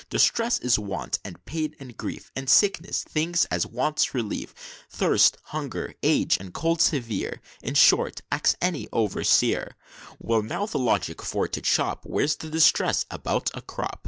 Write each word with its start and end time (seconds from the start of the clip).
Distress 0.09 0.57
is 0.57 0.79
want, 0.79 1.19
and 1.23 1.45
pain, 1.45 1.75
and 1.79 1.95
grief, 1.95 2.31
And 2.35 2.49
sickness, 2.49 3.03
things 3.03 3.45
as 3.51 3.67
wants 3.67 4.15
relief; 4.15 4.55
Thirst, 4.89 5.37
hunger, 5.43 5.93
age, 6.01 6.37
and 6.39 6.51
cold 6.55 6.81
severe; 6.81 7.39
In 7.61 7.75
short, 7.75 8.23
ax 8.31 8.55
any 8.63 8.87
overseer, 8.91 9.75
Well, 10.17 10.41
now, 10.41 10.65
the 10.65 10.79
logic 10.79 11.21
for 11.21 11.47
to 11.49 11.61
chop, 11.61 12.03
Where's 12.03 12.35
the 12.35 12.49
distress 12.49 13.05
about 13.11 13.51
a 13.53 13.61
crop?" 13.61 13.99